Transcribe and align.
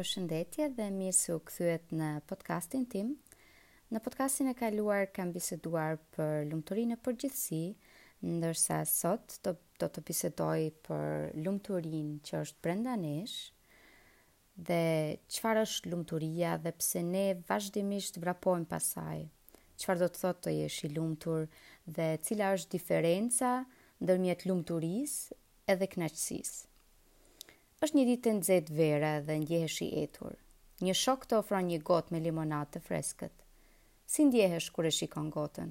për 0.00 0.08
shëndetje 0.08 0.66
dhe 0.78 0.84
mirë 0.96 1.12
se 1.12 1.34
u 1.36 1.40
kthyet 1.44 1.90
në 1.92 2.06
podcastin 2.24 2.86
tim. 2.88 3.10
Në 3.92 4.00
podcastin 4.00 4.48
e 4.48 4.54
kaluar 4.56 5.10
kam 5.12 5.28
biseduar 5.34 5.98
për 6.16 6.46
lumturinë 6.48 6.96
e 6.96 7.00
përgjithësi, 7.04 7.58
ndërsa 8.38 8.78
sot 8.88 9.34
do, 9.44 9.52
do 9.82 9.88
të 9.92 10.02
bisedoj 10.08 10.62
për 10.88 11.36
lumturinë 11.44 12.16
që 12.30 12.40
është 12.46 12.64
brenda 12.64 12.94
nesh 13.02 13.36
dhe 14.70 14.80
çfarë 15.36 15.66
është 15.68 15.92
lumturia 15.92 16.54
dhe 16.64 16.72
pse 16.80 17.04
ne 17.10 17.26
vazhdimisht 17.50 18.16
vrapojmë 18.24 18.70
pas 18.72 18.88
saj. 18.96 19.20
Çfarë 19.84 20.06
do 20.06 20.08
të 20.14 20.22
thotë 20.24 20.46
të 20.48 20.56
jesh 20.62 20.80
i 20.88 20.92
lumtur 20.96 21.44
dhe 21.96 22.08
cila 22.24 22.54
është 22.56 22.72
diferenca 22.78 23.52
ndërmjet 24.00 24.48
lumturisë 24.48 25.36
edhe 25.76 25.92
kënaqësisë? 25.92 26.69
është 27.80 27.96
një 27.96 28.02
ditë 28.08 28.28
e 28.28 28.32
nxehtë 28.38 28.74
vere 28.78 29.10
dhe 29.26 29.34
ndjehesh 29.42 29.76
i 29.86 29.88
etur. 30.02 30.34
Një 30.84 30.92
shok 30.96 31.22
të 31.28 31.36
ofron 31.40 31.68
një 31.68 31.78
gotë 31.88 32.12
me 32.14 32.18
limonadë 32.26 32.74
të 32.76 32.80
freskët. 32.86 33.32
Si 34.04 34.26
ndjehesh 34.28 34.66
kur 34.74 34.84
e 34.88 34.92
shikon 34.92 35.30
gotën? 35.32 35.70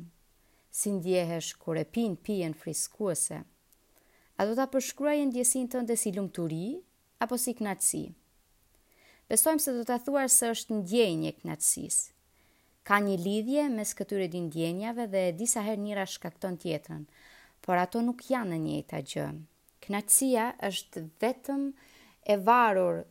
Si 0.80 0.90
ndjehesh 0.96 1.52
kur 1.62 1.78
e 1.78 1.84
pin 1.94 2.16
pijen 2.26 2.56
friskuese? 2.58 3.44
A 4.40 4.46
do 4.48 4.56
ta 4.58 4.66
përshkruajë 4.72 5.28
ndjesinë 5.32 5.70
tënde 5.76 5.98
si 6.00 6.14
lumturi 6.16 6.80
apo 7.22 7.38
si 7.38 7.54
knatësi? 7.60 8.04
Besojmë 9.30 9.62
se 9.62 9.74
do 9.78 9.86
ta 9.86 10.00
thuar 10.02 10.30
se 10.34 10.50
është 10.56 10.82
ndjenjë 10.82 11.34
e 11.34 11.90
Ka 12.90 12.98
një 13.06 13.18
lidhje 13.22 13.68
mes 13.70 13.92
këtyre 13.94 14.26
dy 14.34 14.40
ndjenjave 14.48 15.06
dhe 15.14 15.24
disa 15.38 15.62
herë 15.62 15.82
njëra 15.82 16.06
shkakton 16.10 16.56
tjetrën, 16.58 17.04
por 17.62 17.78
ato 17.78 18.02
nuk 18.02 18.24
janë 18.30 18.50
në 18.54 18.58
njëjta 18.66 19.02
gjë. 19.10 19.26
Knatësia 19.86 20.46
është 20.64 21.04
vetëm 21.22 21.68
e 22.24 22.36
varur 22.46 23.04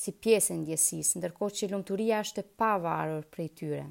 si 0.00 0.12
pjesë 0.16 0.54
e 0.54 0.58
ndjesisë, 0.62 1.18
ndërkohë 1.20 1.56
që 1.60 1.66
lumturia 1.72 2.20
është 2.24 2.42
e 2.42 2.48
pavarur 2.60 3.26
prej 3.34 3.50
tyre. 3.60 3.82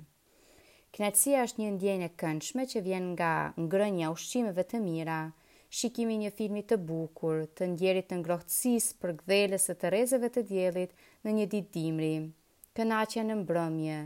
Knatësia 0.97 1.43
është 1.47 1.61
një 1.61 1.71
ndjenjë 1.75 2.07
e 2.07 2.13
këndshme 2.23 2.65
që 2.71 2.81
vjen 2.87 3.11
nga 3.13 3.31
ngrënia 3.65 4.09
ushqimeve 4.15 4.65
të 4.71 4.81
mira, 4.85 5.19
shikimi 5.79 6.17
një 6.23 6.31
filmi 6.39 6.63
të 6.71 6.79
bukur, 6.89 7.43
të 7.59 7.67
ndjerit 7.75 8.09
të 8.09 8.17
ngrohtësis 8.23 8.87
për 9.03 9.13
gdhelës 9.21 9.69
e 9.69 9.75
të 9.83 9.91
rezeve 9.95 10.31
të 10.33 10.43
djelit 10.49 10.97
në 11.27 11.35
një 11.39 11.47
ditë 11.53 11.73
dimri, 11.77 12.11
kënaqja 12.79 13.27
në 13.29 13.37
mbrëmje. 13.43 14.01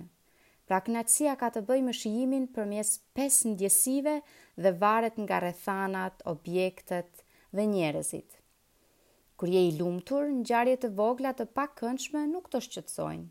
Pra 0.67 0.81
knatësia 0.83 1.37
ka 1.39 1.51
të 1.55 1.63
bëjë 1.71 1.87
më 1.87 1.93
shijimin 2.01 2.45
përmes 2.57 2.93
pesë 3.19 3.53
ndjesive 3.55 4.17
dhe 4.65 4.75
varet 4.83 5.15
nga 5.23 5.39
rrethanat, 5.43 6.21
objektet 6.35 7.23
dhe 7.55 7.67
njerëzit. 7.71 8.42
Kur 9.43 9.51
je 9.51 9.59
i 9.67 9.71
lumtur, 9.75 10.23
ngjarjet 10.37 10.79
të 10.85 10.89
vogla 10.95 11.33
të 11.35 11.45
pakëndshme 11.57 12.21
nuk 12.29 12.45
të 12.51 12.59
shqetësojnë. 12.63 13.25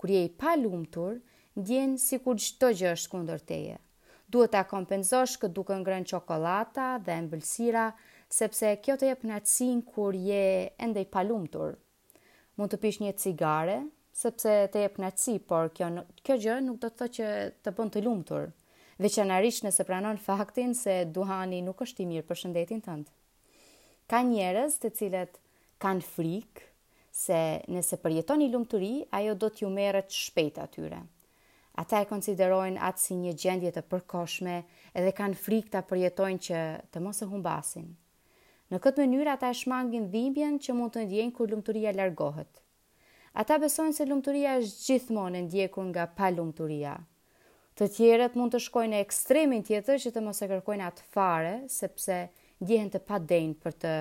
Kur 0.00 0.12
je 0.14 0.20
i 0.26 0.30
pa 0.40 0.54
lumtur, 0.56 1.18
ndjen 1.60 1.90
sikur 2.00 2.38
çdo 2.40 2.70
gjë 2.78 2.92
është 2.96 3.10
kundër 3.14 3.42
teje. 3.50 3.74
Duhet 4.32 4.54
ta 4.56 4.62
kompenzosh 4.70 5.36
këtë 5.42 5.52
duke 5.58 5.76
ngrënë 5.82 6.08
qokolata 6.14 6.86
dhe 7.04 7.18
ëmbëlsira, 7.26 7.84
sepse 8.38 8.72
kjo 8.86 8.96
të 9.02 9.10
jep 9.12 9.26
kënaqësinë 9.28 9.84
kur 9.92 10.16
je 10.30 10.40
ende 10.88 11.04
i 11.04 11.10
pa 11.12 11.20
lumtur. 11.28 11.76
Mund 12.56 12.72
të 12.72 12.80
pish 12.86 13.02
një 13.04 13.12
cigare, 13.20 13.76
sepse 14.24 14.56
të 14.72 14.86
jep 14.86 14.96
kënaqësi, 14.96 15.36
por 15.52 15.68
kjo 15.76 15.92
kjo 16.30 16.40
gjë 16.46 16.56
nuk 16.70 16.80
do 16.80 16.88
të 16.88 17.02
thotë 17.02 17.18
që 17.20 17.28
të 17.68 17.76
bën 17.76 17.92
të 17.98 18.06
lumtur, 18.08 18.48
veçanërisht 19.04 19.68
nëse 19.68 19.84
pranon 19.92 20.24
faktin 20.28 20.72
se 20.84 21.02
duhani 21.18 21.60
nuk 21.68 21.84
është 21.90 22.06
i 22.08 22.12
mirë 22.14 22.30
për 22.32 22.46
shëndetin 22.46 22.86
tënd 22.88 23.18
ka 24.10 24.22
njerëz 24.26 24.76
të 24.82 24.90
cilët 24.98 25.36
kanë 25.82 26.06
frikë 26.06 26.66
se 27.12 27.38
nëse 27.68 27.98
përjetoni 28.02 28.48
lumturi, 28.52 28.92
ajo 29.14 29.34
do 29.36 29.50
t'ju 29.52 29.68
merret 29.70 30.12
shpejt 30.16 30.58
atyre. 30.62 31.02
Ata 31.80 32.02
e 32.04 32.08
konsiderojnë 32.08 32.80
atë 32.84 33.00
si 33.00 33.16
një 33.16 33.32
gjendje 33.40 33.72
të 33.74 33.82
përkoshme 33.92 34.56
edhe 34.94 35.12
kanë 35.16 35.38
frikë 35.40 35.72
ta 35.74 35.84
përjetojnë 35.88 36.42
që 36.46 36.62
të 36.92 37.02
mos 37.04 37.20
e 37.24 37.28
humbasin. 37.30 37.86
Në 38.72 38.80
këtë 38.80 39.02
mënyrë 39.04 39.32
ata 39.34 39.50
e 39.52 39.56
shmangin 39.56 40.06
dhimbjen 40.12 40.58
që 40.64 40.76
mund 40.76 40.94
të 40.96 41.06
ndjejnë 41.06 41.34
kur 41.36 41.50
lumturia 41.52 41.92
largohet. 41.96 42.60
Ata 43.42 43.58
besojnë 43.60 43.96
se 43.96 44.06
lumturia 44.08 44.58
është 44.60 44.84
gjithmonë 44.86 45.44
ndjekur 45.46 45.86
nga 45.90 46.06
pa 46.08 46.22
palumturia. 46.30 46.94
Të 47.80 47.88
tjerët 47.96 48.36
mund 48.36 48.52
të 48.52 48.60
shkojnë 48.66 48.92
në 48.94 49.02
ekstremin 49.06 49.64
tjetër 49.64 50.00
që 50.04 50.12
të 50.12 50.24
mos 50.26 50.40
e 50.44 50.48
kërkojnë 50.52 50.88
atë 50.90 51.06
fare, 51.14 51.54
sepse 51.72 52.26
ndjehen 52.62 52.90
të 52.94 53.00
padenjë 53.08 53.56
për 53.62 53.74
të 53.82 53.92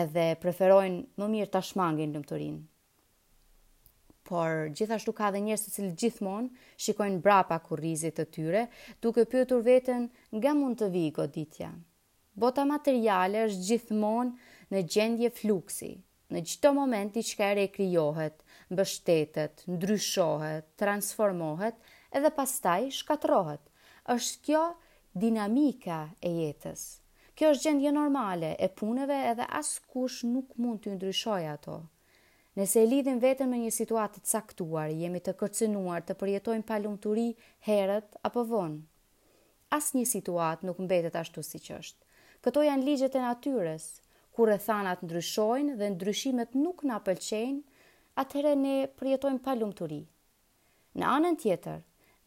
edhe 0.00 0.26
preferojnë 0.44 1.20
më 1.20 1.26
mirë 1.34 1.50
ta 1.56 1.60
shmangin 1.70 2.14
lumturinë. 2.16 2.60
Por 4.30 4.70
gjithashtu 4.78 5.12
ka 5.18 5.28
edhe 5.32 5.40
njerëz 5.44 5.64
të 5.66 5.72
cilët 5.76 5.96
gjithmonë 6.02 6.62
shikojnë 6.84 7.20
brapa 7.24 7.58
kurrizit 7.66 8.16
të 8.20 8.26
tyre, 8.36 8.62
duke 9.04 9.24
pyetur 9.32 9.64
veten 9.66 10.06
nga 10.38 10.52
mund 10.58 10.78
të 10.80 10.88
vijë 10.94 11.16
goditja. 11.18 11.70
Bota 12.40 12.62
materiale 12.68 13.42
është 13.48 13.66
gjithmonë 13.70 14.74
në 14.74 14.84
gjendje 14.94 15.32
fluksi. 15.40 15.92
Në 16.30 16.44
çdo 16.46 16.70
moment 16.76 17.10
diçka 17.16 17.48
e 17.58 17.64
krijohet, 17.74 18.44
mbështetet, 18.70 19.64
ndryshohet, 19.66 20.68
transformohet 20.78 21.74
edhe 22.20 22.30
pastaj 22.36 22.86
shkatrohet. 23.00 23.60
Është 24.14 24.38
kjo 24.46 24.62
dinamika 25.24 26.04
e 26.22 26.30
jetës. 26.36 26.84
Kjo 27.40 27.48
është 27.56 27.64
gjendje 27.70 27.90
normale 27.96 28.48
e 28.60 28.66
punëve 28.78 29.14
edhe 29.30 29.44
askush 29.58 30.26
nuk 30.30 30.50
mund 30.60 30.82
të 30.84 30.90
ndryshojë 30.98 31.46
ato. 31.52 31.76
Nëse 32.60 32.82
e 32.84 32.88
lidhim 32.90 33.16
vetëm 33.22 33.48
me 33.54 33.60
një 33.62 33.70
situatë 33.76 34.20
të 34.20 34.28
caktuar, 34.32 34.90
jemi 34.98 35.22
të 35.24 35.32
kërcënuar 35.42 36.04
të 36.04 36.16
përjetojmë 36.22 36.66
pa 36.70 36.76
lumturi 36.84 37.24
herët 37.68 38.18
apo 38.30 38.44
vonë. 38.52 38.76
Asnjë 39.78 40.04
situatë 40.12 40.68
nuk 40.68 40.82
mbetet 40.84 41.16
ashtu 41.22 41.46
siç 41.48 41.70
është. 41.78 42.20
Këto 42.48 42.66
janë 42.68 42.86
ligjet 42.90 43.16
e 43.16 43.24
natyrës. 43.24 43.88
Kur 44.36 44.52
thanat 44.68 45.00
ndryshojnë 45.08 45.78
dhe 45.80 45.90
ndryshimet 45.96 46.60
nuk 46.66 46.84
na 46.92 47.00
pëlqejnë, 47.08 47.64
atëherë 48.24 48.54
ne 48.66 48.76
përjetojmë 49.00 49.40
pa 49.48 49.56
lumturi. 49.62 50.02
Në 51.00 51.08
anën 51.16 51.40
tjetër, 51.46 51.80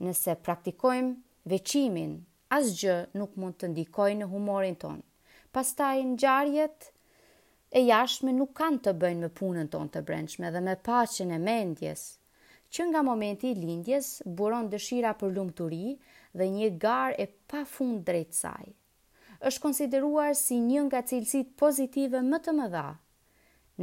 nëse 0.09 0.39
praktikojmë 0.49 1.15
veçimin 1.55 2.17
Asgjë 2.53 2.95
nuk 3.17 3.31
mund 3.41 3.55
të 3.61 3.67
ndikoj 3.71 4.11
në 4.19 4.25
humorin 4.31 4.75
ton. 4.81 4.97
Pastaj 5.55 6.01
në 6.07 6.17
gjarjet, 6.23 6.83
e 7.77 7.81
jashme 7.87 8.33
nuk 8.39 8.51
kanë 8.59 8.81
të 8.85 8.93
bëjnë 9.03 9.21
me 9.23 9.29
punën 9.39 9.71
tonë 9.75 9.91
të 9.95 10.03
brendshme 10.09 10.51
dhe 10.53 10.61
me 10.67 10.75
pacin 10.89 11.31
e 11.33 11.39
mendjes. 11.47 12.03
Që 12.75 12.85
nga 12.91 13.01
momenti 13.07 13.49
i 13.55 13.57
lindjes, 13.61 14.09
buron 14.41 14.69
dëshira 14.73 15.15
për 15.23 15.33
lumë 15.39 15.55
të 15.61 15.69
ri 15.73 15.81
dhe 16.41 16.47
një 16.57 16.69
garë 16.85 17.17
e 17.23 17.27
pa 17.53 17.63
fund 17.73 18.11
saj. 18.41 18.61
Êshtë 19.49 19.63
konsideruar 19.65 20.35
si 20.43 20.59
një 20.67 20.81
nga 20.91 21.01
cilësit 21.09 21.55
pozitive 21.63 22.21
më 22.29 22.37
të 22.39 22.51
më 22.59 22.67
dha. 22.75 22.85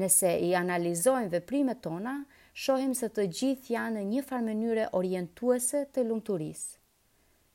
Nëse 0.04 0.34
i 0.46 0.54
analizojnë 0.64 1.32
veprimet 1.34 1.82
tona, 1.88 2.14
shohim 2.54 2.94
se 3.02 3.08
të 3.18 3.26
gjithë 3.38 3.72
janë 3.76 4.04
një 4.14 4.22
farmenyre 4.30 4.86
orientuese 5.02 5.88
të 5.96 6.06
lumë 6.12 6.26
të 6.30 6.38
risë. 6.44 6.70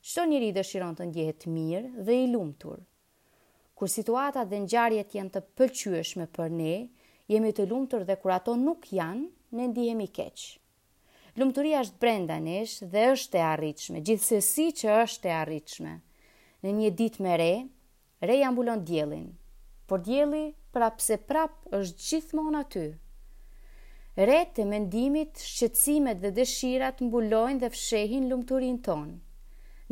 Çdo 0.06 0.22
njeri 0.30 0.48
dëshiron 0.56 0.92
të 0.98 1.04
ndjehet 1.08 1.44
mirë 1.50 2.02
dhe 2.06 2.14
i 2.22 2.26
lumtur. 2.30 2.78
Kur 3.78 3.90
situatat 3.90 4.46
dhe 4.52 4.60
ngjarjet 4.64 5.16
janë 5.18 5.32
të 5.36 5.40
pëlqyeshme 5.58 6.26
për 6.36 6.52
ne, 6.58 6.74
jemi 7.32 7.50
të 7.56 7.64
lumtur 7.72 8.04
dhe 8.10 8.14
kur 8.22 8.34
ato 8.36 8.54
nuk 8.60 8.86
janë, 8.98 9.24
ne 9.58 9.66
ndihemi 9.72 10.06
keq. 10.18 10.44
Lumturia 11.42 11.82
është 11.86 11.98
brenda 12.04 12.36
nesh 12.44 12.76
dhe 12.92 13.02
është 13.16 13.40
e 13.40 13.44
arritshme, 13.48 14.04
gjithsesi 14.10 14.68
që 14.82 14.94
është 15.08 15.32
e 15.32 15.34
arritshme. 15.40 15.96
Në 16.62 16.76
një 16.78 16.92
ditë 17.02 17.26
me 17.26 17.34
re, 17.42 17.50
reja 18.30 18.54
mbulon 18.54 18.86
diellin, 18.92 19.26
por 19.90 20.06
dielli 20.06 20.44
prapse 20.78 21.18
prap 21.32 21.58
është 21.80 22.08
gjithmonë 22.10 22.62
aty. 22.62 22.86
Re 24.22 24.38
të 24.54 24.70
mendimit, 24.70 25.42
shqecimet 25.50 26.22
dhe 26.22 26.34
dëshirat 26.38 27.02
mbulojnë 27.08 27.64
dhe 27.66 27.74
fshehin 27.74 28.30
lumturin 28.34 28.78
tonë 28.90 29.18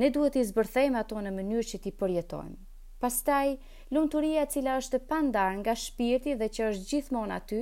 ne 0.00 0.11
duhet 0.11 0.37
i 0.41 0.44
zbërthejmë 0.46 0.99
ato 1.05 1.20
në 1.23 1.31
mënyrë 1.37 1.64
që 1.73 1.79
ti 1.85 1.91
përjetojmë. 1.99 2.56
Pastaj, 3.05 3.52
lumëturia 3.94 4.46
cila 4.50 4.79
është 4.81 5.00
pandar 5.11 5.52
nga 5.61 5.75
shpirti 5.76 6.35
dhe 6.41 6.49
që 6.56 6.69
është 6.73 6.87
gjithmonë 6.93 7.37
aty, 7.38 7.61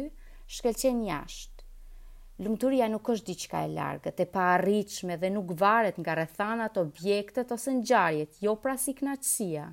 shkelqen 0.56 1.02
jashtë. 1.08 1.64
Lumëturia 2.42 2.86
nuk 2.90 3.10
është 3.12 3.28
diçka 3.28 3.62
e 3.66 3.70
largët, 3.74 4.18
e 4.18 4.26
pa 4.36 4.46
arriqme 4.56 5.18
dhe 5.20 5.28
nuk 5.34 5.52
varet 5.60 5.98
nga 6.00 6.14
rrethanat, 6.16 6.78
objektet 6.80 7.52
ose 7.54 7.74
ngjarjet, 7.78 8.38
jo 8.42 8.56
pra 8.64 8.76
si 8.84 8.94
kënaqësia. 8.98 9.66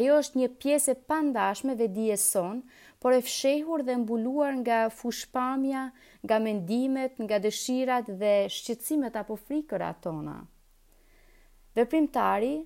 Ajo 0.00 0.16
është 0.22 0.40
një 0.42 0.48
pjesë 0.62 0.92
e 0.94 1.00
pandashme 1.10 1.74
ve 1.80 1.86
dijes 1.98 2.24
son, 2.34 2.62
por 3.00 3.14
e 3.16 3.20
fshehur 3.24 3.84
dhe 3.86 3.96
mbuluar 4.04 4.56
nga 4.62 4.78
fushpamja, 4.90 5.86
nga 6.26 6.38
mendimet, 6.48 7.16
nga 7.26 7.40
dëshirat 7.46 8.10
dhe 8.22 8.34
shqetësimet 8.56 9.16
apo 9.22 9.38
frikërat 9.46 10.02
tona 10.08 10.36
veprimtari 11.76 12.56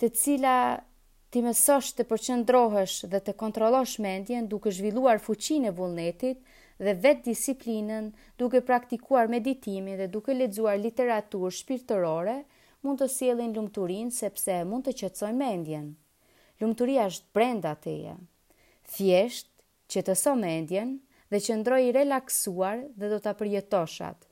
të 0.00 0.10
cila 0.20 0.54
ti 1.32 1.40
mësosh 1.46 1.92
të 1.96 2.04
përqendrohesh 2.10 2.98
dhe 3.12 3.20
të 3.26 3.34
kontrollosh 3.40 3.96
mendjen 4.04 4.48
duke 4.52 4.72
zhvilluar 4.78 5.20
fuqinë 5.26 5.70
e 5.70 5.74
vullnetit 5.80 6.42
dhe 6.80 6.94
vetë 7.04 7.24
disiplinën 7.30 8.10
duke 8.42 8.60
praktikuar 8.70 9.28
meditimin 9.34 9.96
dhe 10.00 10.08
duke 10.16 10.36
lexuar 10.36 10.76
literaturë 10.82 11.52
shpirtërore 11.60 12.36
mund 12.86 13.00
të 13.02 13.08
sjellin 13.14 13.52
lumturin 13.56 14.08
sepse 14.18 14.58
mund 14.72 14.88
të 14.88 14.94
qetësoj 15.02 15.32
mendjen. 15.40 15.88
Lumturia 16.60 17.06
është 17.10 17.32
brenda 17.36 17.72
teje. 17.84 18.16
Thjesht 18.94 19.52
qetëso 19.94 20.34
mendjen 20.40 20.98
dhe 21.32 21.40
qëndroj 21.46 21.82
i 21.88 21.94
relaksuar 22.00 22.84
dhe 23.00 23.12
do 23.14 23.20
të 23.22 23.32
apërjetoshat 23.36 24.26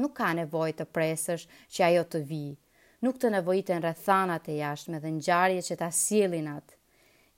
nuk 0.00 0.14
ka 0.22 0.28
nevojë 0.36 0.74
të 0.80 0.86
presësh 0.96 1.44
që 1.76 1.84
ajo 1.90 2.04
të 2.12 2.20
vijë. 2.28 2.54
Nuk 3.02 3.16
të 3.18 3.30
nevojiten 3.34 3.80
rrethanat 3.82 4.46
e 4.52 4.56
jashtme 4.60 5.00
dhe 5.02 5.10
ngjarje 5.16 5.62
që 5.68 5.76
ta 5.80 5.88
sjellin 5.90 6.46
atë. 6.52 6.76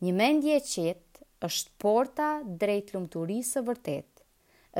Një 0.05 0.12
mendje 0.19 0.59
e 0.59 0.65
qetë 0.69 1.27
është 1.49 1.73
porta 1.85 2.27
drejt 2.61 2.93
lumturisë 2.95 3.56
së 3.56 3.62
vërtet. 3.71 4.23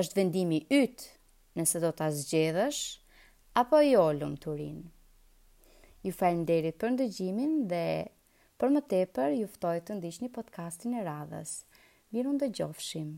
Është 0.03 0.19
vendimi 0.21 0.59
yt 0.76 1.06
nëse 1.59 1.81
do 1.82 1.88
ta 1.97 2.11
zgjedhësh 2.12 2.82
apo 3.62 3.81
jo 3.87 4.05
lumturin. 4.21 4.82
Ju 6.05 6.12
falenderoj 6.12 6.75
për 6.76 6.94
ndëgjimin 6.99 7.59
dhe 7.71 7.85
për 8.61 8.75
më 8.76 8.85
tepër 8.93 9.38
ju 9.41 9.49
ftoj 9.56 9.79
të 9.87 9.99
ndiqni 10.03 10.29
podcastin 10.37 10.99
e 11.00 11.05
radhës. 11.09 11.59
Mirë 12.15 12.37
ndëgjofshim. 12.37 13.15